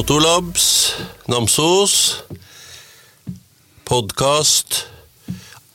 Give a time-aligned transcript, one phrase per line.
[0.00, 0.96] Notolabs,
[1.28, 2.24] Namsos,
[3.84, 4.86] podkast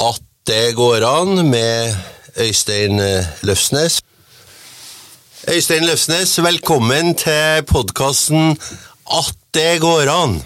[0.02, 1.94] At det går an med
[2.41, 4.00] Øystein eh, Løfsnes.
[5.48, 8.58] Øystein Løfsnes, velkommen til podkasten
[9.14, 10.42] At det går an.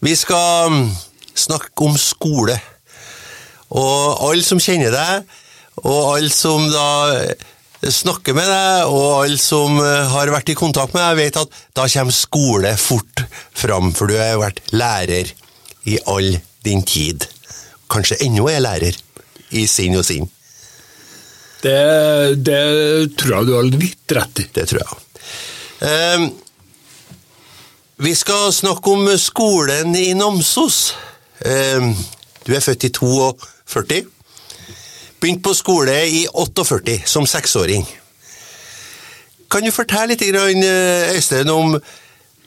[0.00, 0.90] Vi skal mm,
[1.34, 2.58] snakke om skole.
[3.70, 5.38] Og alle som kjenner deg,
[5.86, 6.90] og alle som da
[7.92, 11.58] snakker med deg, og alle som eh, har vært i kontakt med deg, vet at
[11.76, 13.24] da kommer skole fort
[13.54, 15.32] fram, for du har vært lærer
[15.90, 17.26] i all din tid.
[17.92, 18.96] Kanskje ennå er lærer,
[19.54, 20.30] i sinn og sinn.
[21.64, 21.76] Det,
[22.44, 22.62] det
[23.16, 24.48] tror jeg du har litt rett i.
[24.52, 24.98] Det tror jeg.
[25.88, 26.26] Eh,
[28.04, 30.94] vi skal snakke om skolen i Namsos.
[31.40, 31.92] Eh,
[32.44, 34.02] du er født i 42.
[35.24, 37.86] Begynte på skole i 48 som seksåring.
[39.48, 41.80] Kan du fortelle litt, eh, Øystein, om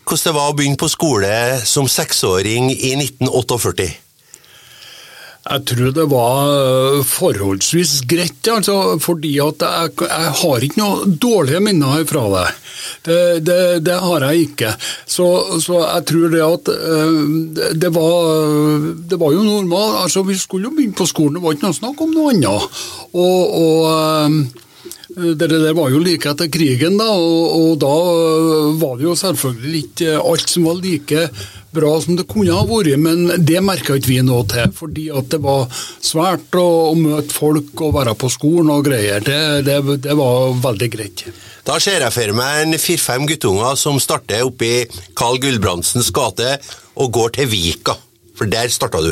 [0.06, 4.07] hvordan det var å begynne på skole som seksåring i 1948?
[5.48, 11.14] Jeg tror det var øh, forholdsvis greit, altså, fordi at jeg, jeg har ikke noe
[11.24, 12.48] dårlige minner fra det.
[13.08, 14.74] Det, det, det har jeg ikke.
[15.06, 15.28] Så,
[15.64, 17.16] så, jeg tror det at øh,
[17.80, 18.28] det var,
[19.10, 20.04] det var jo normalt.
[20.04, 22.80] Altså, vi skulle jo begynne på skolen, det var ikke noe snakk om noe annet.
[23.14, 24.67] Og, og øh,
[25.18, 27.94] det der var jo like etter krigen, da, og, og, da
[28.78, 31.24] var det jo selvfølgelig ikke alt som var like
[31.78, 34.70] bra som det kunne ha vært, men det merka ikke vi noe til.
[34.78, 39.24] Fordi at det var svært å, å møte folk og være på skolen og greier.
[39.26, 41.26] Det, det, det var veldig greit.
[41.68, 44.78] Da ser jeg for meg en fire-fem guttunger som starter oppe i
[45.18, 46.56] Carl Gulbrandsens gate
[46.98, 47.98] og går til Vika,
[48.38, 49.12] for der starta du.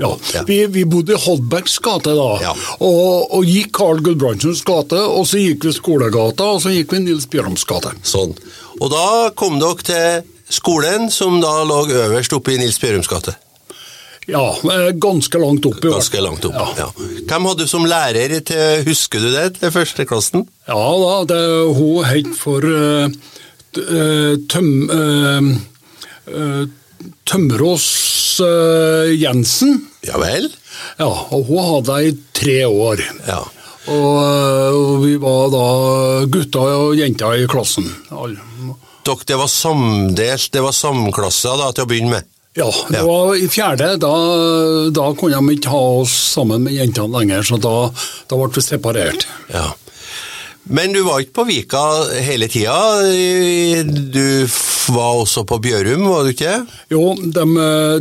[0.00, 0.10] Ja.
[0.46, 5.38] Vi, vi, bodde i Holbergs gate da, og, og gikk Carl Gulbrandsens gate, og så
[5.38, 7.94] gikk vi Skolegata, og så gikk vi Nils Bjørhams gate.
[8.02, 8.34] Sånn.
[8.80, 9.06] Og da
[9.38, 13.36] kom dere til skolen, som da lå øverst oppe i Nils Bjørhams gate.
[14.26, 15.78] Ja, eh, ganske langt opp.
[15.84, 16.54] i hvert Ganske langt opp.
[16.54, 16.68] Ja.
[16.78, 17.08] Ja.
[17.28, 20.46] Hvem hadde du som lærer til Husker du det, til førsteklassen?
[20.68, 21.42] Ja da, det,
[21.76, 23.08] hun het for uh,
[24.48, 25.50] tøm, uh,
[26.32, 26.64] uh,
[27.28, 27.86] Tømmerås
[28.44, 29.80] uh, Jensen.
[30.06, 30.48] Ja vel?
[30.98, 33.02] Ja, og hun hadde jeg i tre år.
[33.28, 33.40] Ja.
[33.92, 34.18] Og,
[34.74, 35.64] og vi var da
[36.32, 37.90] gutter og jenter i klassen.
[38.08, 42.30] Dere, det var samdelt, det var samklasser da, til å begynne med?
[42.54, 43.96] Ja, det var i fjerde.
[44.00, 44.12] Da,
[44.94, 47.74] da kunne de ikke ha oss sammen med jentene lenger, så da,
[48.30, 49.26] da ble vi separert.
[49.50, 49.72] Ja.
[50.66, 51.80] Men du var ikke på Vika
[52.24, 52.72] hele tida.
[54.14, 54.46] Du
[54.94, 56.54] var også på Bjørum, var du ikke?
[56.92, 57.44] Jo, de,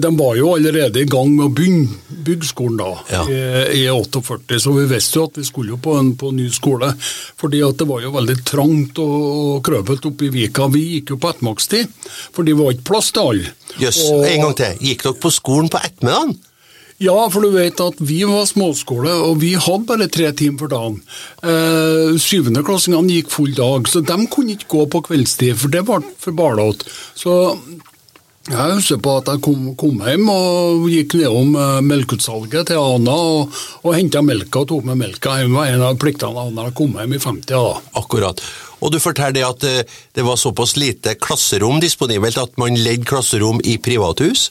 [0.03, 3.21] de var jo allerede i gang med å begynne byggeskolen da, Ja.
[3.27, 6.47] i, i 48, så vi visste jo at vi skulle jo på en på ny
[6.55, 6.93] skole.
[7.39, 10.69] Fordi at det var jo veldig trangt og, og krøpet oppe i Vika.
[10.71, 11.91] Vi gikk jo på ettermiddagstid,
[12.31, 13.53] for det var ikke plass til alle.
[13.83, 14.79] Jøss, Og- en gang til.
[14.87, 16.37] Gikk dere på skolen på ettermiddagen?
[17.03, 20.71] Ja, for du vet at vi var småskole, og vi hadde bare tre timer for
[20.71, 20.99] dagen.
[21.43, 25.99] Eh, Syvendeklassingene gikk full dag, så de kunne ikke gå på kveldstid, for det ble
[26.21, 26.85] for barlåt.
[27.19, 27.33] Så
[28.43, 33.15] jeg husker på at jeg kom, kom hjem og gikk nedom eh, melkeutsalget til Ana
[33.15, 35.51] og, og henta melka og tok med melka hjem.
[35.51, 37.79] Det var en av pliktene Ana kom hjem i 50 da.
[37.99, 38.43] Akkurat.
[38.83, 43.07] Og du forteller det at eh, det var såpass lite klasserom disponibelt at man leide
[43.07, 44.49] klasserom i privathus?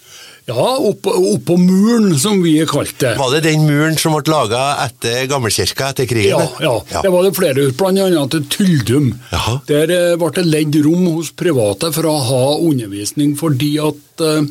[0.50, 3.18] Ja, oppå opp muren, som vi kalte det.
[3.18, 6.42] Var det den muren som ble laga etter gammelkirka etter krigen?
[6.58, 9.12] Ja, ja, det var det flere hus, annet til Tyldum.
[9.30, 9.54] Jaha.
[9.70, 14.50] Der eh, ble det ledd rom hos private for å ha undervisning, fordi at eh,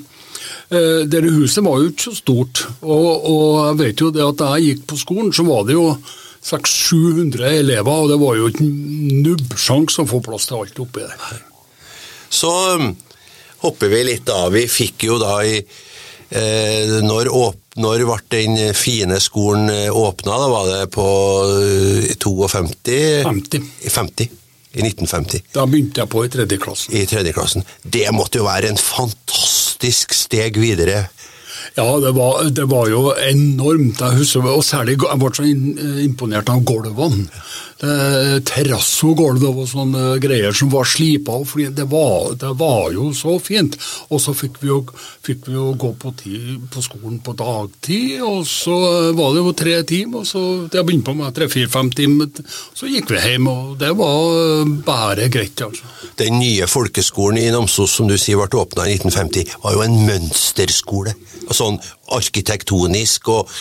[0.71, 2.63] eh, det huset var jo ikke så stort.
[2.79, 5.75] Og, og jeg vet jo det at da jeg gikk på skolen, så var det
[5.75, 5.89] jo
[6.41, 8.71] 600-700 elever, og det var jo ikke
[9.27, 11.47] nubbsjans å få plass til alt oppi der.
[12.31, 12.55] Så
[13.61, 14.51] hopper vi litt av.
[14.53, 20.37] Vi fikk jo da i eh, når, åp, når ble den fine skolen eh, åpna?
[20.41, 21.07] Da var det på
[21.61, 23.57] eh, 52 50.
[23.89, 24.37] 50.
[24.71, 25.41] I 1950.
[25.51, 26.93] Da begynte jeg på i tredje klassen.
[26.95, 27.65] I tredje klassen.
[27.83, 31.09] Det måtte jo være en fantastisk steg videre.
[31.75, 34.01] Ja, det var, det var jo enormt.
[34.01, 35.45] Jeg husker, og særlig jeg ble så
[36.03, 37.29] imponert av gulvene.
[38.45, 41.39] Terrassogulv og sånne greier som var slipa.
[41.57, 41.87] Det
[42.41, 43.77] det var jo så fint.
[44.11, 44.81] Og så fikk vi jo,
[45.23, 46.35] fikk vi jo gå på, ti,
[46.69, 48.75] på skolen på dagtid, og så
[49.17, 50.19] var det jo tre timer.
[50.21, 52.29] og så Jeg begynte på med tre-fire-fem timer,
[52.75, 55.61] så gikk vi hjem, og det var bare greit.
[55.61, 55.87] altså.
[56.19, 60.01] Den nye folkeskolen i Namsos som du sier ble åpna i 1950, var jo en
[60.05, 61.15] mønsterskole.
[61.47, 61.77] Og Sånn
[62.17, 63.51] arkitektonisk og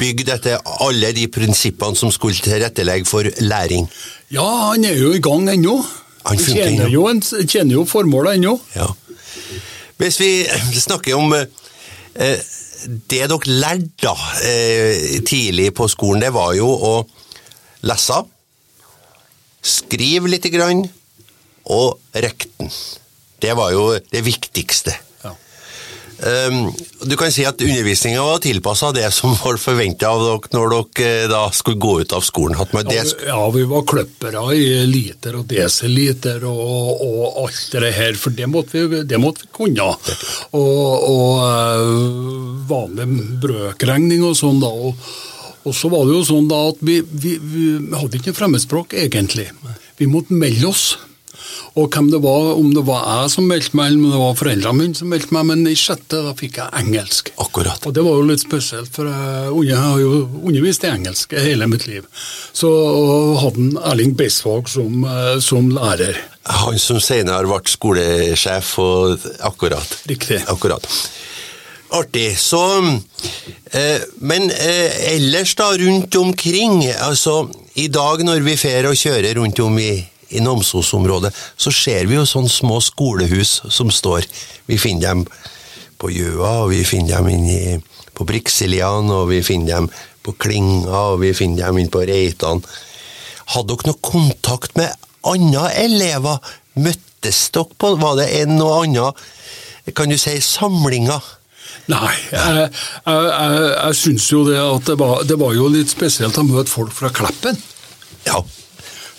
[0.00, 3.86] bygd etter alle de prinsippene som skulle tilrettelegge for læring.
[4.34, 5.78] Ja, han er jo i gang ennå.
[6.26, 8.56] Han Tjener jo, en, tjener jo formålet ennå.
[8.74, 8.88] Ja.
[9.96, 10.30] Hvis vi
[10.74, 11.46] snakker om eh,
[13.08, 16.92] det dere lærte da, eh, tidlig på skolen, det var jo å
[17.86, 18.20] lese,
[19.62, 20.82] skrive lite grann,
[21.70, 22.70] og rekten.
[23.42, 24.94] Det var jo det viktigste.
[26.16, 26.70] Um,
[27.04, 31.08] du kan si at undervisninga var tilpassa det som var forventa av dere når dere
[31.24, 32.56] eh, da skulle gå ut av skolen.
[32.56, 32.88] Ja,
[33.20, 38.30] vi- ja, vi var kløppere i liter og desiliter og, og alt det her, for
[38.38, 39.90] det måtte vi, det måtte vi kunne.
[40.56, 43.08] Og, og eh, vanlig
[43.44, 44.72] brøkregning og sånn da.
[44.72, 44.94] Og,
[45.66, 49.50] og så var det jo sånn da at vi, vi, vi hadde ikke fremmedspråk egentlig.
[50.00, 50.94] Vi måtte melde oss.
[51.76, 54.38] Og hvem det var, om det var jeg som meldte meg, eller om det var
[54.38, 57.32] foreldrene mine som meldte meg, men i sjette da fikk jeg engelsk.
[57.42, 57.84] Akkurat.
[57.84, 59.10] Og det var jo litt spesielt, for
[59.60, 62.08] jeg har jo undervist i engelsk hele mitt liv.
[62.56, 62.70] Så
[63.42, 66.16] hadde en Erling Beisvåg som, eh, som lærer.
[66.64, 70.00] Han som senere ble skolesjef og akkurat.
[70.08, 70.40] Riktig.
[70.48, 70.88] Akkurat.
[71.96, 72.38] Artig.
[72.38, 72.62] Så
[73.72, 79.36] eh, Men eh, ellers, da, rundt omkring Altså, i dag når vi fer og kjører
[79.38, 80.00] rundt om i,
[80.34, 84.26] i Namsos-området, så ser vi jo sånne små skolehus som står.
[84.66, 85.26] Vi finner dem
[86.00, 87.78] på Gjøa, og vi finner dem inni
[88.16, 89.90] på Brikselian, og vi finner dem
[90.26, 92.62] på Klinga, og vi finner dem inne på Reitan.
[93.54, 94.92] Hadde dere noe kontakt med
[95.26, 96.40] andre elever?
[96.76, 99.26] Møttes dere på Var det en og annen,
[99.94, 101.22] kan du si, samlinger?
[101.86, 102.70] Nei, jeg, jeg,
[103.06, 106.72] jeg, jeg syns jo det at det var, det var jo litt spesielt å møte
[106.72, 107.58] folk fra Kleppen.
[108.26, 108.40] Ja.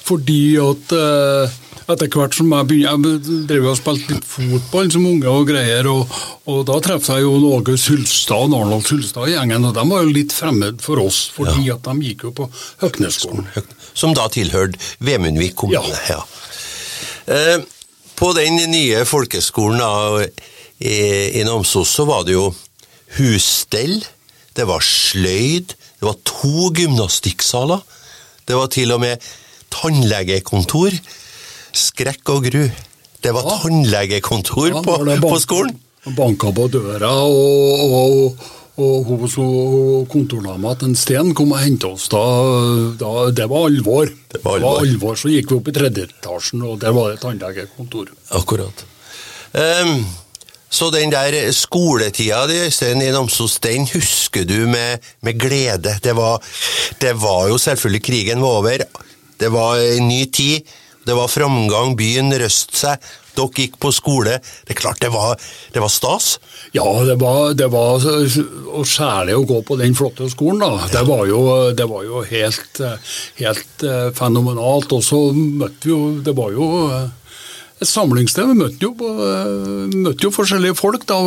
[0.07, 1.55] Fordi at eh,
[1.87, 5.87] etter hvert som jeg begynte Jeg drev og spilte litt fotball som unge og greier,
[5.91, 6.17] og,
[6.51, 10.03] og da traff jeg jo Åge Hulstad og Arnold Hulstad i gjengen, og de var
[10.03, 12.49] jo litt fremmed for oss, fordi at de gikk jo på
[12.83, 13.47] Høknesskolen.
[13.97, 15.95] Som da tilhørte Vemundvik kommune.
[16.09, 16.19] Ja.
[16.19, 16.37] Ja.
[17.27, 17.57] Eh,
[18.17, 20.23] på den nye folkeskolen da,
[20.79, 20.97] i,
[21.39, 22.49] i Namsos så var det jo
[23.17, 23.99] husstell,
[24.57, 27.83] det var sløyd, det var to gymnastikksaler,
[28.47, 29.21] det var til og med
[29.73, 30.91] tannlegekontor.
[31.77, 32.67] Skrekk og gru.
[33.23, 33.57] Det var Ja.
[33.63, 35.75] tannlegekontor Ja, på, på skolen.
[36.15, 38.37] Banka på døra, og, og,
[38.77, 39.47] og hun så
[40.07, 42.05] kontordama til en Sten kom og henta oss.
[42.07, 42.21] Da,
[42.95, 44.07] da, det var alvor.
[44.31, 45.17] Det var alvor.
[45.19, 48.13] Så gikk vi opp i tredje etasjen, og der var det tannlegekontor.
[48.39, 48.85] Akkurat.
[49.57, 50.05] Um,
[50.69, 55.97] så den der skoletida di, Øystein, i Namsos, den husker du med, med glede.
[56.03, 56.39] Det var,
[57.01, 58.83] det var jo selvfølgelig Krigen var over.
[59.39, 60.75] Det var en ny tid.
[61.07, 63.03] Det var framgang, byen røst seg.
[63.37, 64.39] Dere gikk på skole.
[64.65, 65.37] Det er klart, det var,
[65.71, 66.33] det var stas.
[66.75, 70.89] Ja, det var, det var og særlig å gå på den flotte skolen, da.
[70.91, 71.39] Det var jo,
[71.77, 72.81] det var jo helt,
[73.37, 74.97] helt eh, fenomenalt.
[74.97, 77.07] Og så møtte vi jo Det var jo eh,
[77.77, 78.51] et samlingssted.
[78.51, 81.07] Vi møtte jo, eh, møtte jo forskjellige folk.
[81.07, 81.21] da,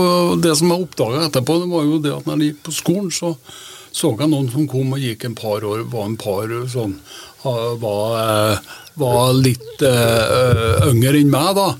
[0.44, 3.12] Det som jeg oppdaga etterpå, det var jo det at når jeg gikk på skolen,
[3.14, 3.36] så
[3.90, 6.94] så jeg noen som kom og gikk en par år, var en par sånn
[7.42, 8.58] Var, eh,
[9.00, 11.70] var litt eh, yngre enn meg, da.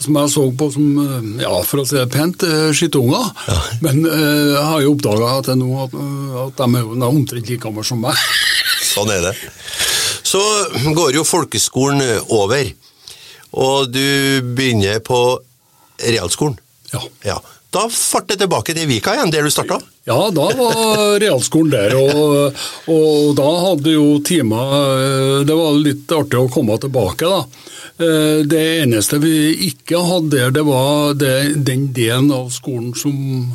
[0.00, 2.44] Som jeg så på som, eh, ja, for å si det pent,
[2.76, 3.26] skittunger.
[3.50, 3.58] Ja.
[3.84, 5.96] Men jeg har jo oppdaga at, nå, at,
[6.46, 8.18] at de er omtrent like gamle som meg.
[8.90, 9.34] Sånn er det.
[10.30, 10.40] Så
[10.94, 12.70] går jo folkeskolen over,
[13.50, 14.04] og du
[14.54, 15.18] begynner på
[16.06, 16.58] realskolen.
[16.94, 17.02] Ja.
[17.26, 17.40] Ja.
[17.74, 19.78] Da farter tilbake til Vika igjen, der du starta.
[20.08, 22.54] Ja, da var realskolen der, og,
[22.88, 27.44] og da hadde jo timer eh, Det var litt artig å komme tilbake, da.
[28.00, 31.34] Eh, Det eneste vi ikke hadde der, det var det,
[31.68, 33.52] den delen av skolen som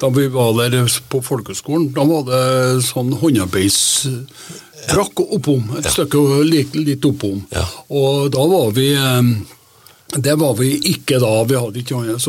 [0.00, 5.70] Da vi var der på folkeskolen, da var det sånn håndarbeidsfrakk oppom.
[5.78, 7.44] Et stykke litt, litt oppom.
[7.52, 7.64] Ja.
[7.88, 9.22] Og da var vi eh,
[10.16, 12.22] det var vi ikke da, vi hadde ikke annet.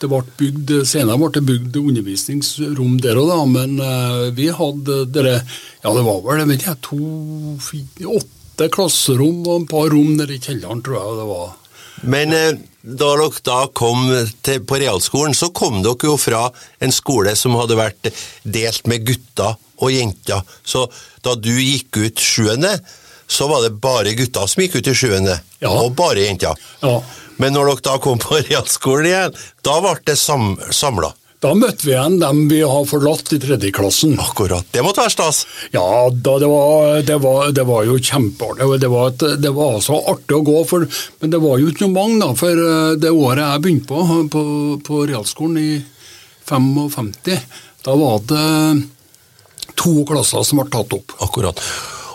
[0.00, 5.02] Det ble bygd, senere ble det bygd undervisningsrom der òg, da, men eh, vi hadde
[5.12, 5.40] dere,
[5.84, 6.98] ja det var vel vet jeg, to,
[7.60, 11.50] fire, åtte klasserom og en par rom nede i kjelleren, tror jeg det var.
[12.02, 14.06] Men eh, da dere da kom
[14.42, 16.46] til, på realskolen, så kom dere jo fra
[16.80, 18.08] en skole som hadde vært
[18.48, 20.40] delt med gutter og jenter.
[20.64, 20.86] Så
[21.24, 22.72] da du gikk ut sjuende,
[23.30, 25.70] så var det bare gutter som gikk ut i sjuende, Ja.
[25.76, 26.56] og bare jenter.
[26.82, 26.96] Ja.
[27.40, 31.14] Men når dere da kom på realskolen igjen, da ble det sam samla.
[31.40, 34.18] Da møtte vi igjen dem vi har forlatt i tredje klassen.
[34.20, 34.66] Akkurat.
[34.74, 35.46] Det måtte være stas.
[35.72, 38.66] Ja, da, det, var, det, var, det var jo kjempeartig.
[38.82, 40.84] Det var, et, det var så artig å gå, for,
[41.22, 42.20] men det var jo ikke noe mange.
[42.20, 44.44] da, For eh, det året jeg begynte på, på,
[44.84, 45.72] på realskolen i
[46.50, 47.14] 55,
[47.86, 48.44] da var det
[49.80, 51.16] to klasser som ble tatt opp.
[51.24, 51.64] Akkurat.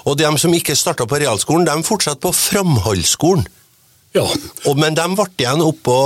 [0.06, 3.48] Og de som ikke starta på realskolen, de fortsatte på framhaldsskolen.
[4.16, 4.26] Ja.
[4.66, 5.98] Og, men de ble igjen oppå,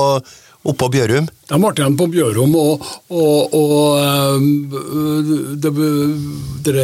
[0.69, 1.29] oppå Bjørum.
[1.49, 4.47] De ble igjen på Bjørum, og, og, og eh,
[5.61, 5.73] det,
[6.65, 6.77] det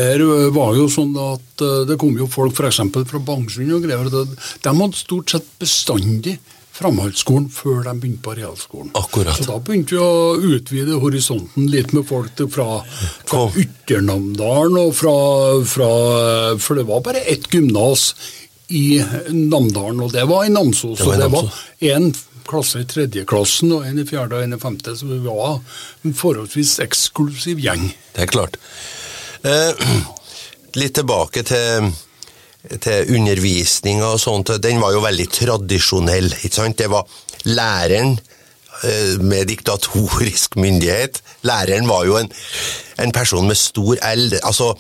[0.56, 2.84] var jo sånn at eh, det kom jo folk f.eks.
[3.10, 4.12] fra Bangsund og greier.
[4.12, 6.38] De hadde stort sett bestandig
[6.76, 8.92] framhaldsskolen før de begynte på realskolen.
[9.00, 9.38] Akkurat.
[9.38, 12.82] Så da begynte vi å utvide horisonten litt med folk fra,
[13.30, 15.16] fra Ytternamdalen og fra,
[15.70, 15.92] fra
[16.62, 18.10] For det var bare ett gymnas
[18.68, 21.00] i Namdalen, og det var i Namsos.
[21.00, 22.10] Det var i og det var en
[22.46, 25.60] klasse i tredjeklassen og en i fjerde og en i femte, så vi var
[26.06, 27.88] en forholdsvis eksklusiv gjeng.
[28.14, 28.60] Det er klart.
[29.46, 29.86] Eh,
[30.78, 31.90] litt tilbake til,
[32.82, 34.56] til undervisninga og sånt.
[34.62, 36.32] Den var jo veldig tradisjonell.
[36.42, 36.78] ikke sant?
[36.82, 37.06] Det var
[37.50, 38.16] læreren
[39.22, 41.22] med diktatorisk myndighet.
[41.48, 42.32] Læreren var jo en,
[43.00, 44.36] en person med stor L.
[44.44, 44.74] Altså,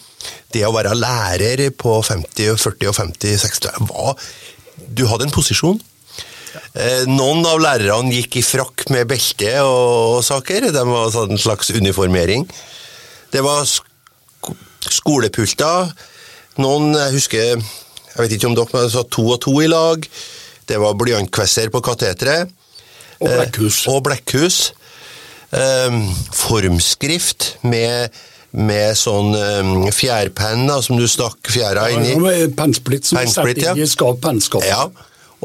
[0.53, 4.15] det å være lærer på 50, 40 og 50, 60 var
[4.91, 5.79] Du hadde en posisjon.
[6.75, 10.69] Eh, Noen av lærerne gikk i frakk med belte og, saker.
[10.75, 12.47] De var sånn en slags uniformering.
[13.33, 13.83] Det var sk
[14.85, 15.89] skolepulter.
[16.61, 17.41] Noen, jeg husker
[18.15, 20.05] Jeg vet ikke om dere, men så to og to i lag.
[20.69, 22.53] Det var blyantkvesser på kateteret.
[23.19, 23.81] Og blekkhus.
[23.85, 24.59] Eh, og blekkhus.
[25.55, 25.97] Eh,
[26.35, 28.15] formskrift med,
[28.51, 32.13] med sånn eh, fjærpenn som du stakk fjæra inn i.
[32.15, 34.65] Ja, Pennsplitt som Pennsplitt, satte inn i skap, pennskap.
[34.67, 34.87] Ja,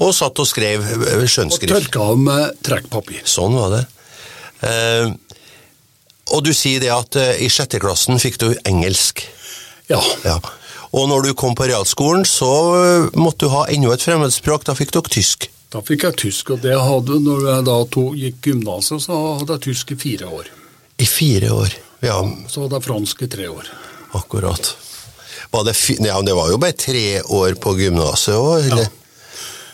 [0.01, 0.87] og satt og skrev
[1.29, 1.75] skjønnskrift.
[1.75, 3.27] Og tørka av med trekkpapir.
[3.29, 3.83] Sånn var det.
[4.67, 5.11] Eh,
[6.31, 9.25] og du sier det at eh, i sjette klassen fikk du engelsk.
[9.91, 10.01] Ja.
[10.25, 10.39] Ja.
[10.95, 14.67] Og når du kom på realskolen, så eh, måtte du ha enda et fremmedspråk.
[14.67, 15.49] Da fikk dere tysk.
[15.71, 19.55] Da fikk jeg tysk, og det hadde, når jeg da to, gikk gymnaset, så hadde
[19.55, 20.49] jeg tysk i fire år.
[20.99, 21.77] I fire år.
[22.03, 22.17] Ja,
[22.49, 23.69] Så hadde jeg fransk i tre år.
[24.19, 24.73] akkurat.
[25.51, 25.75] Var det,
[26.07, 28.89] ja, det var jo bare tre år på gymnaset òg, eller?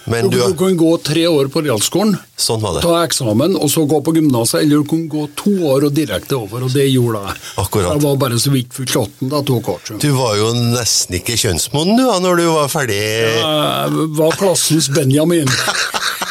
[0.06, 2.82] Men Du, du du kan gå tre år på realskolen, Sånn var det.
[2.84, 6.36] ta eksamen, og så gå på gymnaset, eller du kan gå to år og direkte
[6.38, 7.40] over, og det gjorde jeg.
[7.64, 7.92] Akkurat.
[7.96, 9.98] Jeg var bare så vidt fylt 18 da jeg tok artium.
[10.04, 13.00] Du var jo nesten ikke kjønnsmoden du da, når du var ferdig.
[13.00, 15.50] Jeg var klassens Benjamin.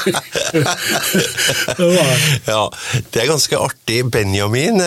[0.06, 0.16] det.
[2.46, 2.70] Ja,
[3.12, 4.06] det er ganske artig.
[4.12, 4.82] Benjamin,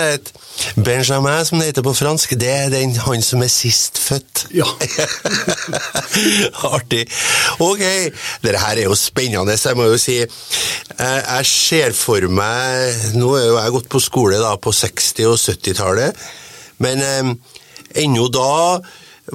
[0.76, 4.46] Benjamin som det heter på fransk, det er den, han som er sist født.
[4.54, 4.66] Ja.
[6.76, 7.04] artig.
[7.64, 7.82] Ok,
[8.44, 10.18] dette her er jo spennende, jeg må jo si.
[10.18, 15.36] Jeg, ser for meg Nå er jo jeg gått på skole da på 60- og
[15.38, 16.10] 70-tallet,
[16.84, 17.30] men eh,
[18.04, 18.80] ennå da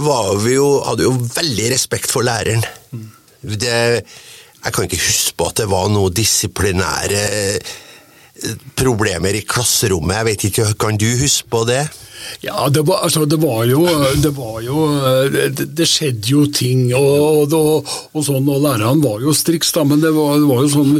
[0.02, 2.64] var vi jo, hadde jo veldig respekt for læreren.
[3.44, 4.04] Det,
[4.64, 7.74] jeg kan ikke huske på at det var noe disiplinære eh,
[8.80, 10.18] problemer i klasserommet.
[10.18, 11.84] Jeg vet ikke, Kan du huske på det?
[12.42, 13.84] Ja, det var, altså, det var jo
[14.24, 14.86] Det, var jo,
[15.32, 19.84] det, det skjedde jo ting, og, og, og sånn, og lærerne var jo striks, da,
[19.88, 20.94] men det var, det var jo sånn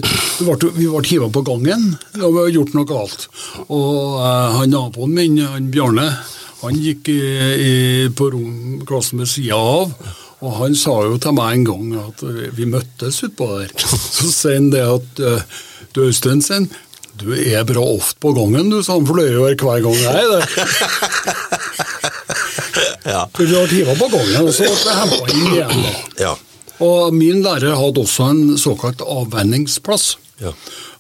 [0.76, 3.28] vi ble hiva på gangen og vi hadde gjort noe galt.
[3.70, 6.10] Og uh, han naboen min, han Bjarne,
[6.64, 7.22] han gikk i,
[7.70, 7.74] i,
[8.16, 9.96] på rom, klassen ved sida av.
[10.44, 13.72] Og han sa jo til meg en gang at eh, vi møttes utpå der.
[14.18, 15.46] Så sier han det at eh,
[15.96, 16.68] Du Øystein,
[17.22, 19.84] du er bra ofte på gangen, du, sa han, for du er jo her hver
[19.86, 20.44] gang jeg er.
[23.04, 23.26] Ja.
[23.36, 25.86] For vi har hiva på gangen, og så ble henta inn igjen.
[26.26, 26.34] Ja.
[26.84, 30.16] Og min lærer hadde også en såkalt avvenningsplass.
[30.42, 30.54] Ja.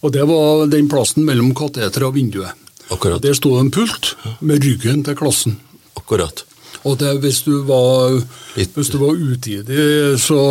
[0.06, 2.54] Og det var den plassen mellom kateteret og vinduet.
[2.94, 3.24] Akkurat.
[3.24, 4.14] Der sto det en pult
[4.46, 5.58] med ryggen til klassen.
[5.98, 6.44] Akkurat.
[6.84, 8.18] Og det, hvis du var,
[8.56, 10.42] hvis du var utidig, så,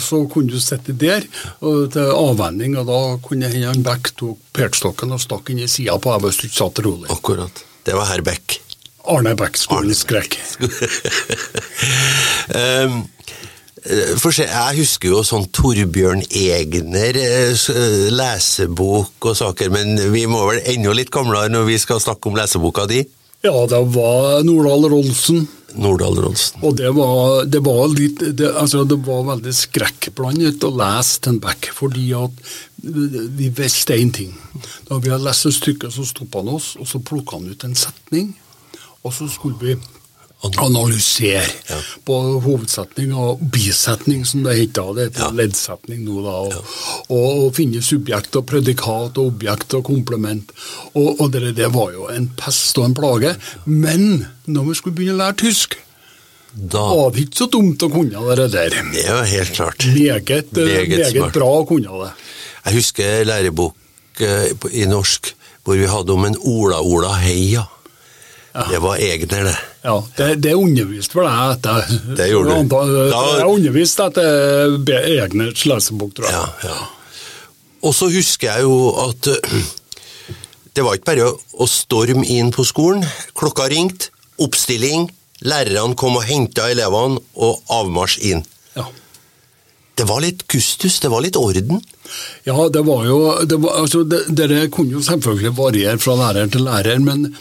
[0.00, 1.26] så kunne du sitte der
[1.60, 5.70] og til avvenning, og da kunne hende han Beck tok pertstokken og stakk inn i
[5.70, 7.10] sida på deg hvis du ikke satt rolig.
[7.12, 7.64] Akkurat.
[7.84, 8.60] Det var herr Beck.
[9.10, 10.38] Arne Beck, skolens skrekk.
[12.54, 13.02] um,
[14.30, 20.44] se, jeg husker jo sånn Torbjørn Egner, eh, eh, lesebok og saker, men vi må
[20.50, 23.02] vel enda litt gamlere når vi skal snakke om leseboka di?
[23.42, 25.48] Ja, det var Nordahl Rolfsen.
[25.78, 26.60] Nordahl Rolsen.
[26.66, 31.40] Og det var, det var litt det, altså det var veldig skrekkblandet å lese den
[31.42, 32.44] Beck, fordi at
[32.82, 34.34] vi visste én ting.
[34.88, 37.66] Da vi hadde lest et stykke, så stoppa han oss, og så plukka han ut
[37.66, 38.32] en setning,
[39.02, 39.76] og så skulle vi
[40.42, 41.76] analysere Ja.
[42.04, 44.94] på hovedsetning og bisetning, som det heter.
[44.96, 45.30] Det heter Ja.
[45.30, 46.30] leddsetning nå, da.
[46.30, 46.64] Og,
[47.08, 50.50] og, og finne subjekt og predikat og objekt og komplement.
[50.94, 53.36] Og, og det, det var jo en pest og en plage.
[53.66, 55.78] Men når vi skulle begynne å lære tysk,
[56.52, 58.74] Da var det ikke så dumt å kunne det der.
[58.92, 59.86] Det er jo helt klart.
[59.94, 62.10] Meget, eh, Meget meget, bra å kunne det.
[62.66, 65.32] Jeg husker lærebok eh, i norsk
[65.64, 67.62] hvor vi hadde om en Ola-Ola Heia.
[68.52, 69.58] Det var Egner, det.
[69.82, 71.92] Ja, det, det underviste vel jeg etter.
[72.18, 72.72] Det gjorde du.
[72.74, 76.34] Da- Jeg underviste etter Egners lesebok, tror jeg.
[76.36, 76.90] Ja, ja.
[77.82, 78.76] Og så husker jeg jo
[79.08, 79.62] at øh,
[80.76, 83.02] det var ikke bare å, storme inn på skolen.
[83.36, 85.08] Klokka ringte, oppstilling,
[85.42, 88.44] lærerne kom og henta elevene, og avmarsj inn.
[88.76, 88.86] Ja.
[89.98, 91.82] Det var litt kustus, det var litt orden.
[92.46, 93.18] Ja, det var jo
[93.48, 97.32] det var, altså, det, kunne jo selvfølgelig variere fra lærer til lærer, men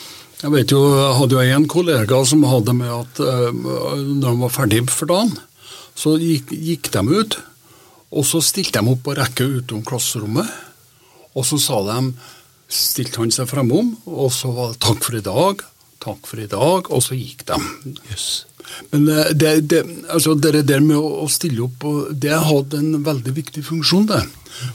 [0.41, 4.35] jeg vet jo, jeg hadde jo en kollega som hadde med at uh, når de
[4.41, 5.33] var ferdig for dagen,
[5.97, 7.37] så gikk, gikk de ut,
[8.11, 10.49] og så stilte de opp på rekke utom klasserommet,
[11.37, 11.99] og så sa de
[12.71, 15.63] stilte han seg fremom, og så var det 'takk for i dag',
[15.99, 17.59] 'takk for i dag', og så gikk de.
[18.11, 18.45] Yes.
[18.91, 23.01] Men eh, det, det, altså det der med å, stille opp, det det hadde en
[23.03, 24.21] veldig viktig funksjon, det.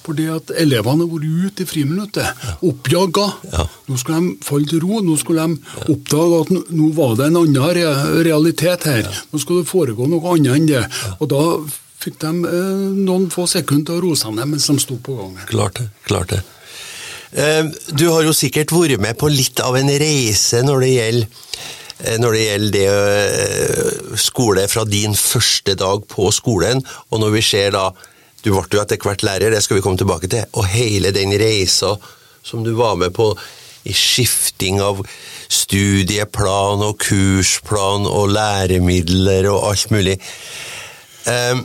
[0.04, 3.26] Fordi at elevene har vært ute i friminuttet, oppjaga.
[3.52, 3.66] Ja.
[3.88, 7.40] Nå skulle de falle til ro, nå skulle de oppdage at nå, var det en
[7.42, 9.10] annen realitet her.
[9.32, 10.84] Nå skulle det foregå noe annet enn det.
[11.20, 11.42] Og da
[12.02, 15.16] fikk de eh, noen få sekunder til å roe seg ned mens de sto på
[15.18, 15.48] gangen.
[15.50, 15.88] Klart det.
[16.08, 16.42] klart det.
[17.36, 17.64] Eh,
[17.96, 21.44] Du har jo sikkert vært med på litt av en reise når det gjelder
[22.20, 27.42] når det gjelder det eh, skole fra din første dag på skolen, og når vi
[27.52, 27.90] ser da
[28.44, 31.32] Du ble jo etter hvert lærer, det skal vi komme tilbake til, og hele den
[31.34, 31.96] reisa
[32.46, 33.32] som du var med på
[33.86, 35.00] i skifting av
[35.50, 40.14] studieplan og kursplan og læremidler og alt mulig.
[41.26, 41.58] Eh,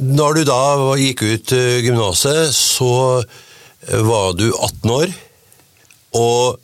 [0.00, 0.60] når du da
[0.96, 5.12] gikk ut uh, gymnaset, så eh, var du 18 år,
[6.16, 6.60] og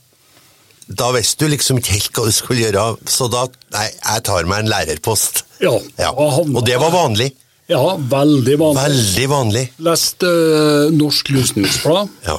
[0.88, 4.46] da visste du liksom ikke helt hva du skulle gjøre, så da Nei, jeg tar
[4.48, 5.44] meg en lærerpost.
[5.60, 6.14] Ja, Ja.
[6.16, 7.34] Og det var vanlig.
[7.68, 8.80] Ja, veldig vanlig.
[8.80, 9.64] Veldig vanlig.
[9.84, 12.08] Leste uh, Norsk Lysningsblad.
[12.24, 12.38] Ja.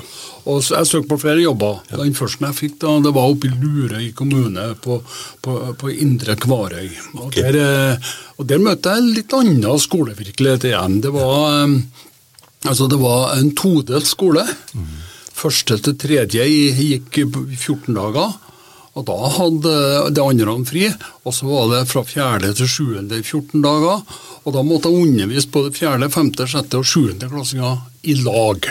[0.50, 1.84] Og så jeg søkte på flere jobber.
[1.92, 4.98] Den første jeg fikk, da, det var oppe i Lurøy kommune, på,
[5.46, 6.90] på, på Indre Kvarøy.
[7.20, 7.46] Og, okay.
[7.46, 10.98] der, eh, og der møtte jeg litt annen skolevirkelighet igjen.
[11.06, 12.08] Det var, eh,
[12.66, 14.48] altså det var en todelt skole.
[15.40, 18.34] Første til tredje gikk 14 dager.
[18.98, 19.74] Og da hadde
[20.18, 20.88] de andre han fri,
[21.24, 24.02] og så var det fra fjerde til sjuende i 14 dager.
[24.46, 27.78] Og da måtte jeg undervise både fjerde, femte, sjette og sjuende klassinger
[28.10, 28.66] i lag.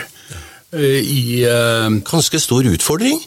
[0.75, 3.19] Eh, I eh, Ganske stor utfordring.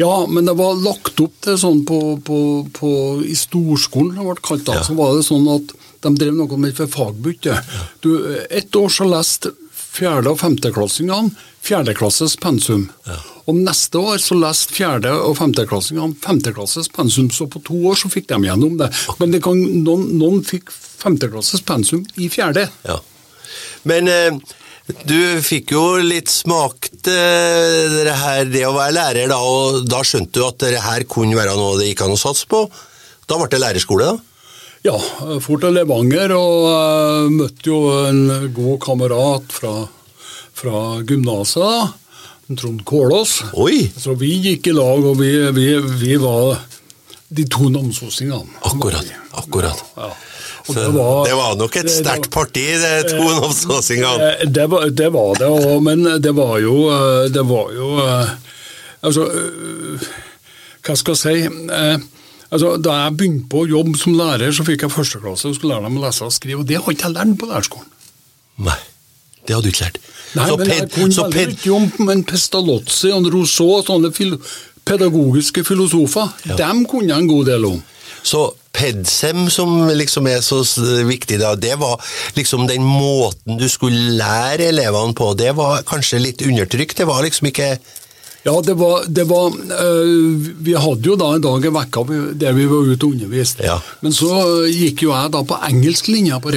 [0.00, 2.38] Ja, men det var lagt opp til sånn på, på,
[2.74, 2.90] på
[3.22, 4.84] I storskolen, det ble kalt da, Ja.
[4.86, 7.54] så var det sånn at de drev noe med for fagbytte.
[8.02, 8.10] Du,
[8.50, 9.52] Ett år så leste
[9.90, 11.34] fjerde- og femteklassingene
[11.66, 12.86] fjerdeklasses pensum.
[13.48, 18.10] Og neste år så leste fjerde- og femteklassingene femteklasses pensum, så på to år så
[18.12, 18.90] fikk de gjennom det.
[19.18, 22.68] Men det kan, noen, noen fikk femteklasses pensum i fjerde.
[22.86, 23.00] Ja.
[23.88, 24.38] Men eh,
[25.06, 30.02] du fikk jo litt smakt eh, det her, det å være lærer, da, og da
[30.06, 32.64] skjønte du at det her kunne være noe det gikk an å satse på.
[33.30, 34.29] Da ble det lærerskole, da?
[34.82, 34.96] Ja,
[35.44, 38.22] for til Levanger og eh, møtte jo en
[38.56, 39.74] god kamerat fra,
[40.56, 41.96] fra gymnaset,
[42.56, 43.36] Trond Kålås.
[43.60, 43.84] Oi!
[44.00, 45.66] Så vi gikk i lag, og vi, vi,
[46.00, 46.56] vi var
[47.30, 48.56] de to namsosingene.
[48.66, 49.06] Akkurat.
[49.38, 49.84] akkurat.
[50.00, 50.08] Ja.
[50.64, 50.80] Og Så
[51.28, 53.20] det var nok et det- det sterkt parti, de to.
[54.26, 57.88] Eh, Det var det, var det og, men det var jo eh, Det var jo
[58.04, 58.28] eh,
[59.02, 60.08] Altså, eh,
[60.84, 61.96] hva skal jeg si eh,
[62.50, 65.88] altså, Da jeg begynte på jobb som lærer, så fikk jeg førsteklasse og skulle lære
[65.88, 67.90] dem å lese og skrive, og det har ikke jeg lært på lærerskolen.
[68.66, 68.78] Nei,
[69.46, 70.00] det hadde du ikke lært.
[70.36, 73.78] Nei, så men jeg kunne så veldig ped, mye om en Pestalozzi og en Rousseau
[73.80, 74.36] og sånne fil
[74.86, 76.30] pedagogiske filosofer.
[76.58, 77.80] Dem kunne jeg en god del om.
[78.22, 80.60] så PEDSEM, som liksom er så
[81.08, 81.98] viktig, da, det var
[82.36, 85.32] liksom den måten du skulle lære elevene på.
[85.34, 87.00] Det var kanskje litt undertrykt.
[87.00, 87.72] Det var liksom ikke
[88.42, 92.04] Ja, det var, det var øh, Vi hadde jo da en dag i vekka
[92.40, 93.66] der vi var ute og underviste.
[93.66, 93.76] Ja.
[94.00, 94.30] Men så
[94.72, 96.54] gikk jo jeg da på engelsklinja på,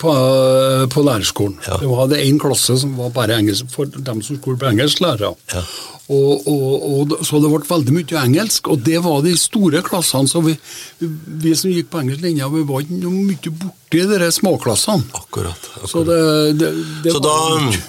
[0.00, 1.58] på, øh, på lærerskolen.
[1.66, 1.76] Ja.
[1.82, 5.34] Det var det én klasse som var bare engelsk for dem som skulle bli engelsklærere.
[5.52, 5.66] Ja.
[6.06, 10.30] Og, og, og, så det ble veldig mye engelsk, og det var de store klassene.
[10.30, 10.54] Så vi,
[11.02, 11.10] vi,
[11.42, 15.10] vi som gikk på engelsk linja, vi var ikke mye borti de småklassene.
[15.18, 15.68] Akkurat.
[15.74, 15.90] akkurat.
[15.90, 16.20] Så det,
[16.62, 16.72] det,
[17.04, 17.82] det Så var da, mye.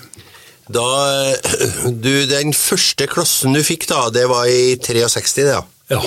[0.73, 0.85] Da
[1.87, 5.61] du, Den første klassen du fikk, da, det var i 63, det, ja.
[5.93, 6.01] Ja.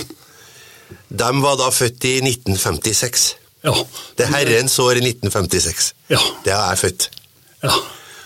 [1.10, 3.24] De var da født i 1956.
[3.64, 3.72] Ja.
[4.18, 5.92] Det er herrens år i 1956.
[6.12, 6.20] Ja.
[6.44, 7.08] Det er jeg født.
[7.64, 7.74] ja.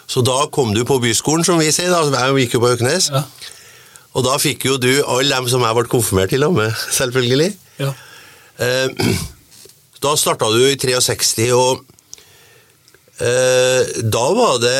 [0.07, 1.89] Så da kom du på byskolen, som vi sier.
[1.89, 3.07] da, Jeg gikk jo på Øknes.
[3.15, 3.23] ja.
[4.15, 7.55] Og da fikk jo du alle dem som jeg ble konfirmert i lag med, selvfølgelig.
[7.81, 7.89] ja.
[8.63, 8.89] Eh,
[10.05, 11.81] da starta du i 63, og
[13.19, 14.77] eh, da var det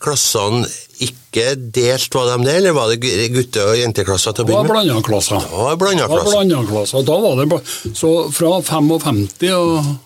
[0.00, 0.62] klassene
[1.00, 2.54] ikke delt, var de det?
[2.60, 5.04] Eller var det gu- gutte- og jenteklasser til å begynne med?
[5.06, 5.38] klasser.
[5.40, 6.36] Det var blanda Det var klasser.
[6.36, 7.04] blanda klasser.
[7.06, 9.98] Da var det Så fra 55 og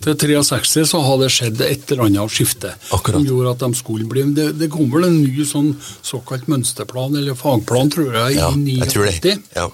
[0.00, 3.18] til 63 så hadde det skjedd et eller annet skifte Akkurat.
[3.18, 7.16] som gjorde at de skulle bli Det, det kom vel en ny sånn såkalt mønsterplan,
[7.20, 9.38] eller fagplan, tror jeg, Ja, i jeg tror det.
[9.56, 9.68] Ja.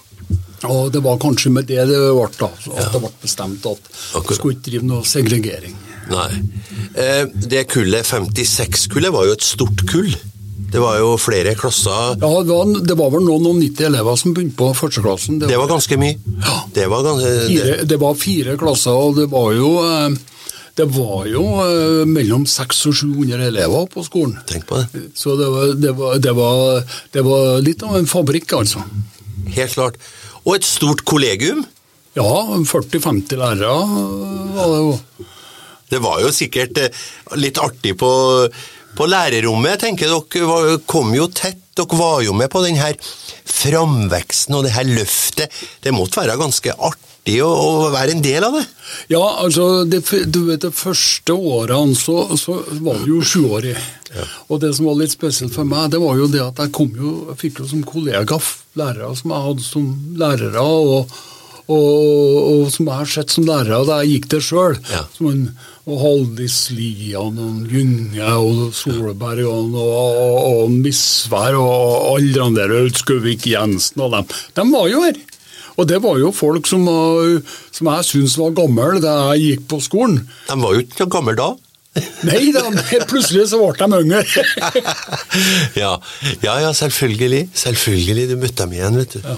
[0.67, 2.89] Og det var kanskje med det det ble, da, at ja.
[2.91, 3.79] det ble bestemt at
[4.17, 4.29] Akkurat.
[4.29, 5.77] det skulle ikke drive noe segregering.
[6.11, 6.43] Nei.
[6.97, 10.11] Eh, det kullet, 56-kullet, var jo et stort kull.
[10.57, 12.17] Det var jo flere klasser.
[12.21, 15.43] Ja, det var, det var vel noen og 90 elever som begynte på førsteklassen.
[15.45, 16.17] Det var ganske mye.
[16.41, 16.57] Ja.
[16.75, 17.35] Det var ganske...
[17.35, 20.17] Det, fire, det var fire klasser, og det var jo eh,
[20.77, 24.37] det var jo eh, mellom 600 og 700 elever på skolen.
[24.49, 25.07] tenk på det.
[25.17, 28.85] Så det var, det, var, det, var, det var litt av en fabrikk, altså.
[29.57, 29.97] Helt klart.
[30.45, 31.65] Og et stort kollegium.
[32.17, 32.29] Ja,
[32.65, 34.93] 40-50 lærere eh, var det jo.
[35.87, 37.05] Det var jo sikkert eh,
[37.41, 38.11] litt artig på,
[38.97, 39.81] på lærerrommet.
[39.85, 41.61] Tenker Dere kom jo tett.
[41.77, 42.97] Dere var jo med på den her
[43.47, 45.53] framveksten og det her løftet.
[45.85, 48.65] Det måtte være ganske artig å, å være en del av det.
[49.13, 53.77] Ja, altså, det, du vet, de første årene så, så var det jo sjuårig.
[54.49, 56.93] Og det som var litt spesielt for meg, det var jo det at jeg kom
[56.97, 58.41] jo, jeg fikk jo som kollega
[58.77, 59.89] lærere som jeg hadde som
[60.21, 61.17] lærere, og,
[61.67, 64.79] og, og som jeg har sett som lærere da jeg gikk der sjøl.
[64.93, 65.05] Ja.
[65.17, 65.49] Som en,
[65.87, 70.17] og Haldis Lian og Gynge og Solberg og, og,
[70.51, 74.33] og Misvær og alle de der Skøvik Jensen og dem.
[74.57, 75.21] De var jo her.
[75.77, 76.89] Og det var jo folk som,
[77.71, 80.19] som jeg syntes var gamle da jeg gikk på skolen.
[80.49, 81.53] De var jo ikke så gamle da.
[82.27, 82.67] Nei da,
[83.09, 84.23] plutselig så ble de yngre.
[85.83, 85.95] ja.
[86.43, 87.47] ja, ja, selvfølgelig.
[87.57, 88.29] Selvfølgelig.
[88.33, 89.23] Du møtte dem igjen, vet du.
[89.25, 89.37] Ja.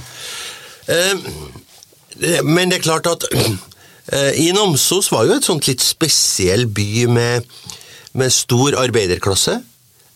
[0.97, 3.29] Eh, men det er klart at
[4.41, 7.49] i Namsos var jo et sånt litt spesiell by med,
[8.17, 9.59] med stor arbeiderklasse.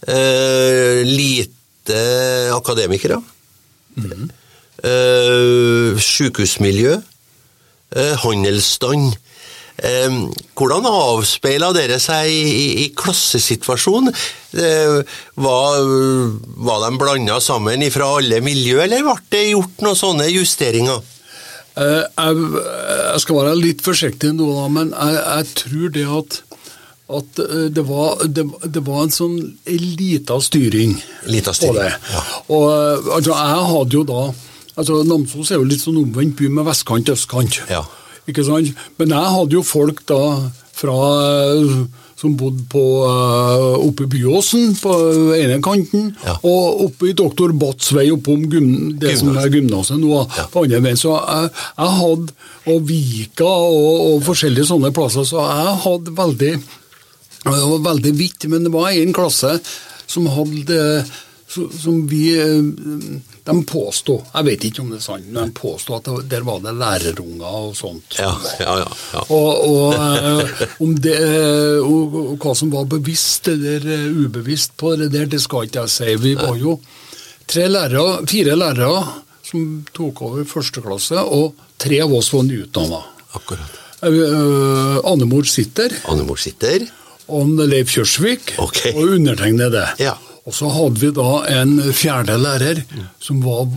[0.09, 1.99] Eh, lite
[2.57, 3.21] akademikere.
[4.83, 6.97] Eh, Sykehusmiljø.
[7.93, 9.13] Eh, handelsstand.
[9.83, 10.17] Eh,
[10.57, 14.13] hvordan avspeila dere seg i, i, i klassesituasjonen?
[14.57, 14.99] Eh,
[15.45, 15.81] var,
[16.67, 21.03] var de blanda sammen fra alle miljø, eller ble det gjort noen sånne justeringer?
[21.81, 22.49] Eh, jeg,
[23.15, 26.39] jeg skal være litt forsiktig nå, da, men jeg, jeg tror det at,
[27.19, 29.39] at eh, det, var, det, det var en sånn
[29.71, 30.99] lita styring.
[31.33, 31.93] Lita styring, på det.
[32.13, 32.25] ja.
[32.53, 34.25] Og eh, altså, jeg hadde jo da
[34.73, 37.59] altså Namsos er jo litt sånn omvendt by med vestkant og østkant.
[37.73, 37.83] Ja.
[38.29, 38.71] Ikke sant?
[39.01, 40.21] Men jeg hadde jo folk da
[40.73, 40.95] fra
[42.23, 44.93] som bodde på uh, oppe i Byåsen på
[45.35, 46.37] ene kanten, Ja.
[46.47, 48.69] og oppe i Doktor Batts vei oppom gym,
[49.03, 50.47] det som er gymnaset nå, Ja.
[50.53, 51.01] på andre veien.
[51.01, 52.37] Så jeg, jeg hadde,
[52.71, 56.53] og Vika og, og forskjellige sånne plasser, så jeg hadde veldig
[57.43, 59.57] Det var veldig vidt, men det var en klasse
[60.07, 60.79] som hadde
[61.53, 62.61] som vi eh,
[63.45, 66.45] De påstod, jeg vet ikke om det er sant, men de påstod at det, der
[66.47, 68.15] var det lærerunger og sånt.
[68.21, 68.87] Ja, ja, ja.
[69.17, 69.23] ja.
[69.35, 71.17] Og, og eh, om det,
[71.83, 75.83] og, og hva som var bevisst eller eh, ubevisst på det der, det skal ikke
[75.83, 76.15] jeg si.
[76.23, 76.77] Vi var jo
[77.51, 79.03] tre lærere, fire lærere
[79.43, 83.03] som tok over første klasse, og tre av oss var nyutdanna.
[83.35, 83.79] Akkurat.
[84.03, 86.87] Annemor sitter, Annemor sitter.
[87.33, 88.81] og Leif Kjørsvik, Ok.
[88.95, 89.83] og undertegnede.
[90.03, 90.15] Ja.
[90.43, 92.83] Og så hadde vi da en fjerde lærer
[93.23, 93.69] som var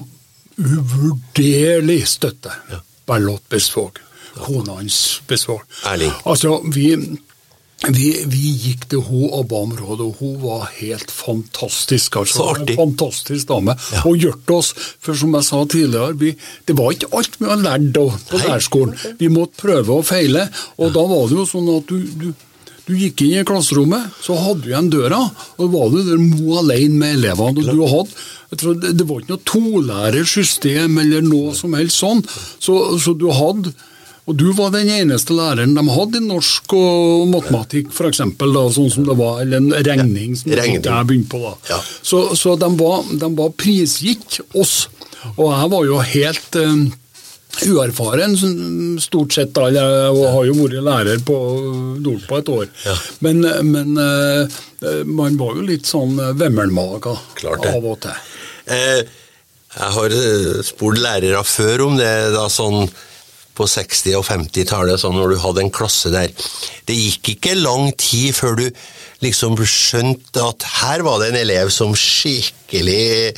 [0.58, 2.54] uvurderlig støtte.
[2.71, 2.82] Ja.
[3.06, 4.01] Berlotte Besvåg.
[4.36, 5.62] Kona hans Besvåg.
[5.86, 6.12] Erling.
[6.25, 6.88] Altså, vi,
[7.86, 12.17] vi, vi gikk til hun og ba om råd, og hun var helt fantastisk.
[12.23, 12.39] Altså.
[12.39, 12.73] Så artig.
[12.73, 13.78] En fantastisk dame.
[13.93, 14.01] Ja.
[14.10, 14.73] Og hjulpet oss.
[14.73, 16.34] For som jeg sa tidligere, vi,
[16.65, 18.97] det var ikke alt vi hadde lært da, på lærerskolen.
[19.21, 20.49] Vi måtte prøve og feile.
[20.80, 22.44] Og da var det jo sånn at du, du
[22.86, 25.24] du gikk inn i klasserommet, så hadde du igjen døra,
[25.58, 27.65] og var du der mo alene med elevene.
[27.65, 32.24] og du hadde, det, det var ikke noe tolærersystem eller noe som helst sånn.
[32.62, 33.74] Så, så du hadde
[34.26, 39.06] og du var den eneste læreren de hadde i norsk og matematikk, f.eks., sånn som
[39.06, 40.82] det var, eller en regning, som regning.
[40.82, 41.41] jeg begynte på.
[41.43, 41.52] da.
[41.69, 41.78] Ja.
[42.02, 44.88] Så, så de, var, de var prisgitt oss,
[45.36, 46.74] og jeg var jo helt eh,
[47.63, 48.35] uerfaren,
[49.01, 49.53] stort sett.
[49.55, 51.37] da, Jeg har jo vært lærer på
[52.03, 52.69] nordpå et år.
[52.85, 52.95] Ja.
[53.25, 53.41] Men,
[53.71, 58.23] men eh, man var jo litt sånn vemmelmaga av og til.
[58.65, 59.01] Eh,
[59.75, 62.87] jeg har eh, spurt lærere før om det, da sånn
[63.55, 66.31] på 60- og 50-tallet, sånn når du hadde en klasse der.
[66.87, 68.65] Det gikk ikke lang tid før du
[69.23, 73.31] liksom skjønte at her var det en elev som skikkelig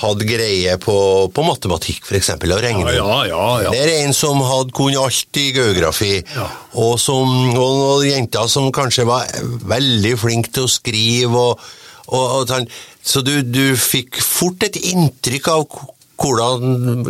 [0.00, 0.94] hadde greie på,
[1.30, 2.88] på matematikk, f.eks., og regning.
[2.96, 3.70] Ja, ja, ja.
[3.70, 6.12] Det er en som hadde kunnet alt i geografi,
[6.74, 9.30] og, som, og noen jenter som kanskje var
[9.70, 11.44] veldig flinke til å skrive.
[11.52, 11.66] og,
[12.10, 12.66] og, og sånn.
[13.04, 15.66] Så du, du fikk fort et inntrykk av
[16.18, 17.04] hvordan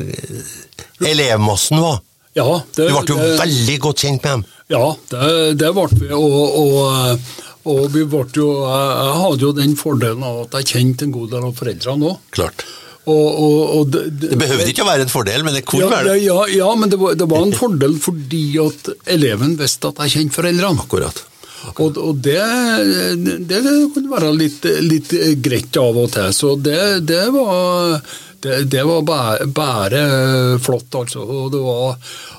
[1.04, 2.00] elevmassen var.
[2.34, 4.44] Ja, det, Du ble jo det- veldig godt kjent med dem.
[4.74, 6.08] Ja, det, det ble vi.
[6.16, 7.20] Og, og,
[7.64, 11.30] og vi ble jo Jeg, hadde jo den fordelen av at jeg kjente en god
[11.32, 12.18] del av foreldrene òg.
[12.36, 12.64] Klart.
[13.04, 15.92] Og, og, og det, Det behøvde ikke å være en fordel, men det kunne ja,
[15.92, 16.24] være det.
[16.24, 20.16] ja, ja, men det var, det var en fordel fordi at eleven visste at jeg
[20.16, 20.84] kjente foreldrene.
[20.84, 21.24] Akkurat.
[21.80, 22.40] Og, og det,
[23.48, 23.60] det
[23.94, 25.12] kunne være litt, litt
[25.44, 26.32] greit av og til.
[26.36, 27.96] Så det, det var
[28.44, 30.02] det, det var bare, bare
[30.62, 31.24] flott, altså.
[31.24, 31.96] Og det, var,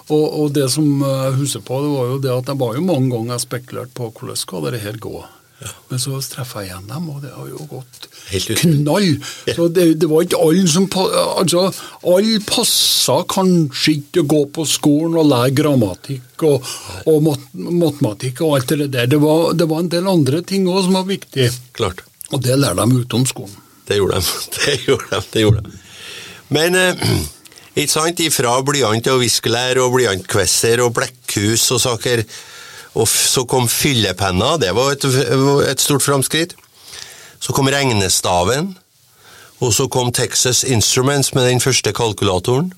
[0.08, 2.86] og, og det som jeg husker på, det var jo det at jeg var jo
[2.86, 5.24] mange ganger spekulert på hvordan skal det her gå.
[5.90, 8.08] Men så treffer jeg igjen dem, og det har jo gått
[8.60, 9.08] knall.
[9.56, 11.64] Så det, det var ikke alle som Altså,
[12.12, 16.68] alle passa kanskje ikke å gå på skolen og lære grammatikk og,
[17.08, 19.10] og mat, matematikk og alt det der.
[19.16, 22.04] Det var, det var en del andre ting òg som var viktig, Klart.
[22.34, 23.56] og det lærer de utom skolen.
[23.86, 24.38] Det gjorde de.
[24.58, 25.18] Det gjorde de.
[25.32, 25.85] Det gjorde de.
[26.54, 27.06] Men eh,
[27.80, 32.24] ikke sant, ifra blyant og viskelær og blyantkvesser og blekkhus og saker,
[32.96, 35.04] og så kom fyllepenna, det var et,
[35.68, 36.56] et stort framskritt.
[37.44, 38.72] Så kom regnestaven,
[39.60, 42.72] og så kom Texas Instruments med den første kalkulatoren.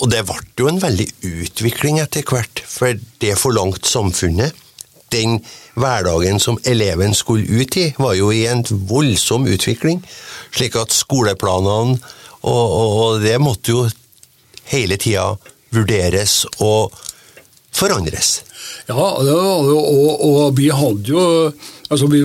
[0.00, 4.56] Og det ble jo en veldig utvikling etter hvert, for det forlangt samfunnet.
[5.10, 5.40] Den
[5.74, 10.02] hverdagen som eleven skulle ut i, var jo i en voldsom utvikling.
[10.54, 11.98] Slik at skoleplanene
[12.40, 13.88] og, og, og det måtte jo
[14.70, 15.34] hele tida
[15.74, 16.94] vurderes og
[17.74, 18.40] forandres.
[18.88, 21.26] Ja, og, og vi hadde jo
[21.90, 22.20] Altså, vi,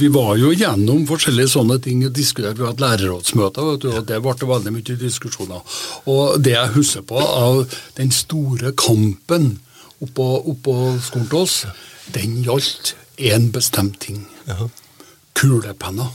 [0.00, 2.58] vi var jo gjennom forskjellige sånne ting og diskuterte.
[2.58, 5.76] Vi hadde lærerrådsmøter, vet og det ble veldig mye diskusjoner.
[6.10, 7.60] Og det jeg husker på av
[8.00, 9.52] den store kampen
[10.02, 10.74] oppå, oppå
[11.06, 11.54] skolen til oss,
[12.14, 14.24] den gjaldt én bestemt ting.
[15.36, 16.10] Kulepenner.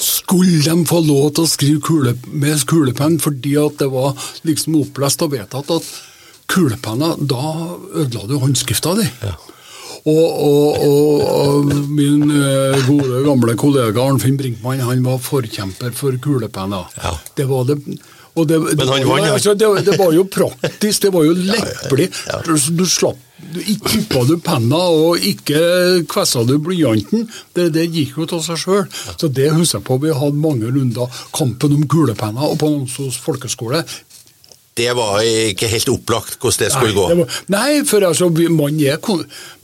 [0.00, 4.14] Skulle de få lov til å skrive kule, med kulepenn fordi at det var
[4.46, 5.90] liksom opplest og vedtatt at
[6.50, 9.06] kulepenner, da ødela du håndskrifta di.
[10.04, 16.18] Og, og, og, og min eh, gode, gamle kollega Arnfinn Brinkmann han var forkjemper for
[16.20, 16.90] kulepenner.
[17.00, 17.14] Ja.
[17.38, 17.78] Det var det
[18.34, 19.34] det, det, Men han vant, ja.
[19.36, 22.08] altså, det, det var jo praktisk, det var jo leppelig.
[22.26, 22.40] Ja.
[22.42, 23.20] Du slapp
[23.54, 25.58] du Ikke tippa du penna, og ikke
[26.10, 27.28] kvessa du blyanten.
[27.54, 28.82] Det, det gikk jo av seg sjøl.
[29.20, 30.00] Så det husker jeg på.
[30.02, 31.22] Vi hadde mange runder.
[31.34, 33.84] Kampen om kulepenner og på Namsos folkeskole.
[34.74, 37.06] Det var ikke helt opplagt hvordan det skulle gå.
[37.06, 38.98] Nei, det var, nei, for altså, man, er,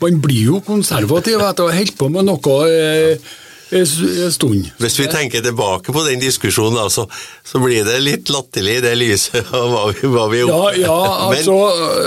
[0.03, 3.33] man blir jo konservativ etter å ha holdt på med noe eh,
[3.73, 4.67] en stund.
[4.83, 7.05] Hvis vi tenker tilbake på den diskusjonen, da, så,
[7.47, 10.97] så blir det litt latterlig i det lyset av hva vi, hva vi Ja, ja,
[11.29, 11.55] altså,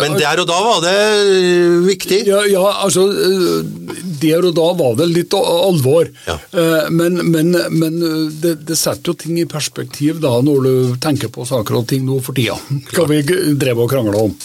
[0.01, 2.19] men, men der og da var det øh, viktig.
[2.27, 3.63] Ja, ja, altså eh,
[4.23, 6.11] Der og da var det litt alvor.
[6.27, 6.37] Ja.
[6.51, 10.73] Eh, Men, men, men eh, det, det setter jo ting i perspektiv da, når du
[11.03, 12.59] tenker på saker og ting nå for tida.
[12.95, 13.23] Hva vi
[13.55, 14.35] drev og krangla om.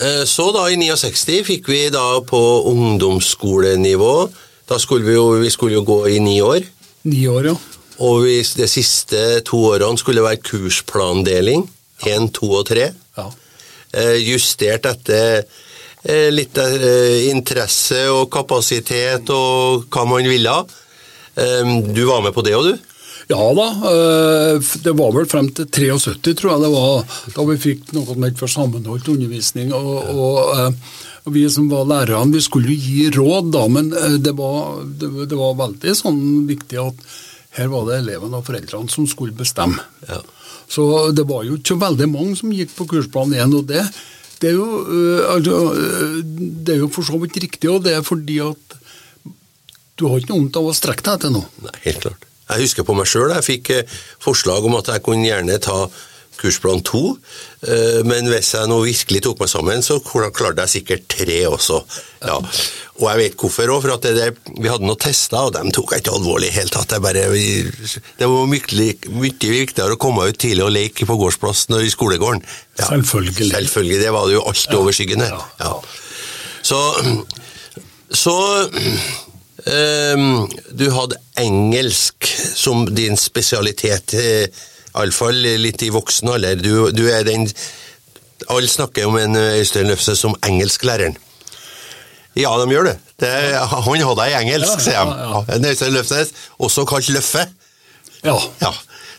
[0.00, 2.40] Eh, Så da, i 69, fikk vi da på
[2.74, 4.14] ungdomsskolenivå
[4.70, 6.62] Da skulle vi jo, vi skulle jo gå i ni år.
[7.10, 7.56] Ni år, ja.
[8.00, 11.66] Og vi, de siste to årene skulle være kursplandeling.
[12.08, 12.92] Én, to og tre.
[13.18, 13.26] ja.
[13.92, 15.40] Eh, Justert etter
[16.06, 20.52] eh, litt eh, interesse og kapasitet og hva man ville.
[21.34, 22.86] Eh, Du var med på det òg, du?
[23.30, 27.04] Ja da, eh, det var vel frem til 73, tror jeg det var,
[27.34, 29.74] da vi fikk noe som het for sammenholdt undervisning.
[29.74, 33.90] Og, og, eh, og vi som var lærerne, vi skulle jo gi råd, da, men
[33.96, 37.02] eh, det var, det, det var veldig sånn viktig at
[37.58, 39.82] her var det elevene og foreldrene som skulle bestemme.
[40.08, 40.20] Ja.
[40.70, 43.82] Så det var jo ikke veldig mange som gikk på kursplan 1, og det,
[44.38, 47.96] det, er jo, øh, altså, øh, det er jo for så vidt riktig, og det
[47.98, 48.76] er fordi at
[49.98, 51.50] du har ikke noe vondt av å strekke deg etter noe.
[51.66, 52.28] Nei, helt klart.
[52.50, 55.84] Jeg husker på meg sjøl, jeg fikk eh, forslag om at jeg kunne gjerne ta
[56.40, 57.02] kursplan to,
[57.66, 61.80] eh, men hvis jeg nå virkelig tok meg sammen, så klarte jeg sikkert tre også.
[62.24, 62.38] Ja.
[63.00, 65.94] Og jeg vet hvorfor òg, for at det vi hadde noen tester, og dem tok
[65.94, 66.96] jeg ikke alvorlig i hele tatt.
[67.00, 71.86] Bare, det var mye, mye viktigere å komme ut tidlig og leke på gårdsplassen og
[71.86, 72.44] i skolegården.
[72.80, 73.54] Selvfølgelig.
[73.56, 75.32] Selvfølgelig, det var det jo alt overskyggende.
[75.32, 75.42] Ja.
[75.64, 75.74] Ja.
[76.62, 76.78] Så,
[78.12, 78.36] så
[79.60, 82.24] Um, du hadde engelsk
[82.56, 84.46] som din spesialitet, eh,
[84.94, 86.56] iallfall litt i voksen alder.
[86.60, 87.48] Du, du er den
[88.48, 91.16] Alle snakker om en eh, Øystein Løfse som engelsklæreren.
[92.38, 92.96] Ja, de gjør det.
[93.20, 95.16] det han hadde deg engelsk, Ja, sier de.
[95.26, 95.70] ja.
[95.72, 96.30] Øystein Løfsnes,
[96.62, 97.42] også kalt Løffe.
[98.24, 98.36] Ja.
[98.62, 98.70] Ja,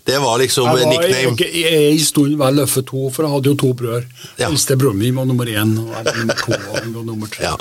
[0.07, 1.35] Det var liksom Jeg var nickname.
[1.37, 4.03] Jeg, jeg, jeg stund vel Løffe 2, for jeg hadde jo to brødre.
[4.39, 4.47] Ja.
[4.49, 7.45] Eldste broren min var nummer én, og jeg var nummer to og var nummer tre.
[7.45, 7.55] Ja.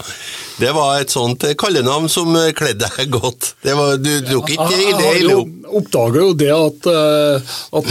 [0.60, 3.54] Det var et sånt eh, kallenavn som eh, kledde deg godt.
[3.64, 5.56] Det var, du tok ikke jeg det i ille Jeg opp.
[5.80, 7.90] oppdaga jo det at, eh, at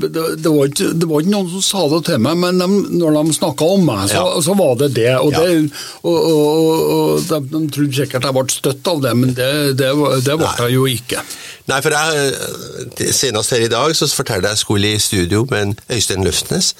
[0.00, 2.68] det, var ikke, det var ikke noen som sa det til meg, men de,
[3.02, 4.40] når de snakka om meg, så, Ja.
[4.48, 5.10] så var det det.
[5.18, 5.44] Og, Ja.
[5.44, 9.50] det, og, og, og, de, de trodde sikkert jeg ble støtt av det, men det,
[9.80, 9.92] det,
[10.26, 11.22] det ble jeg jo ikke.
[11.70, 15.44] Nei, for jeg, senest her i dag så fortalte jeg at jeg skulle i studio
[15.50, 16.72] med en Øystein Løfsnes.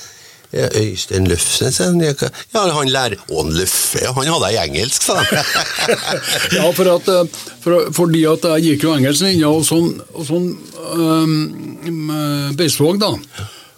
[0.52, 2.12] Øystein Løfsnes, ja,
[2.52, 5.96] ja, han lærer Å, Løffe, han hadde jeg engelsk, sa han.
[6.58, 10.50] Ja, for at, eh, for, fordi at jeg gikk jo engelsklinja, og sånn, og sånn
[10.92, 13.12] um, Beisvåg, da.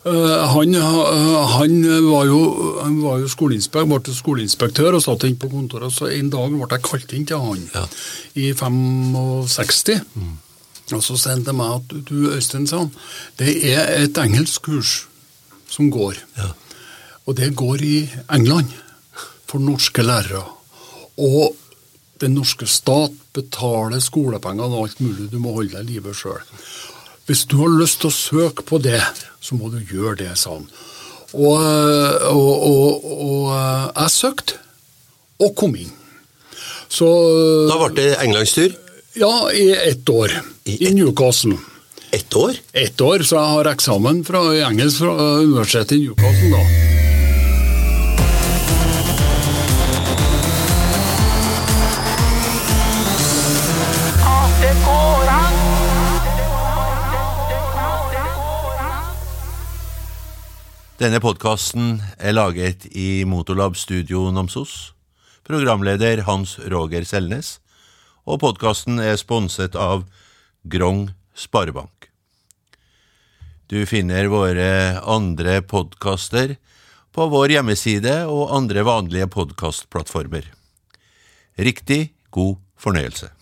[0.05, 1.77] eh, han, ha- han
[2.11, 2.41] var jo,
[2.83, 5.95] han var jo ble skoleinspektør og satt inn på kontoret.
[5.95, 7.87] Så en dag ble jeg kalt inn til han Ja.
[8.35, 10.03] i 65.
[10.93, 12.91] Og så sendte han meg at du Øystein, sa han,
[13.41, 15.05] det er et engelsk kurs
[15.71, 16.19] som går.
[16.37, 16.51] Ja.
[17.25, 17.99] Og det går i
[18.33, 18.73] England
[19.49, 20.45] for norske lærere.
[21.19, 21.55] Og
[22.21, 26.43] den norske stat betaler skolepenger og alt mulig, du må holde deg i live sjøl.
[27.25, 29.01] Hvis du har lyst til å søke på det,
[29.41, 30.69] så må du gjøre det, sa han.
[31.35, 31.59] Og,
[32.31, 34.61] og, og, og jeg søkte,
[35.43, 35.91] og kom inn.
[36.93, 37.09] Så
[37.71, 38.77] Da ble det englandstur.
[39.19, 40.35] Ja, i ett år.
[40.69, 41.59] I I Newcastle.
[42.15, 42.55] Ett år.
[42.73, 46.94] Ett år, så jeg har eksamen fra i engelsk fra universitetet i Newcastle, da.
[60.95, 64.93] Denne podkasten er laget i Motorlab Studio Namsos.
[65.43, 67.57] Programleder Hans Roger Selnes.
[68.31, 70.05] Og podkasten er sponset av
[70.63, 72.07] Grong Sparebank.
[73.67, 76.55] Du finner våre andre podkaster
[77.11, 80.47] på vår hjemmeside og andre vanlige podkastplattformer.
[81.59, 83.34] Riktig god fornøyelse.